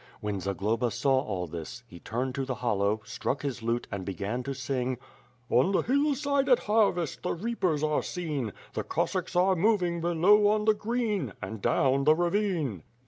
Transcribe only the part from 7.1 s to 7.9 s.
The reapers